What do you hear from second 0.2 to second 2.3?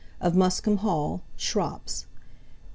Muskham Hall, Shrops: marr.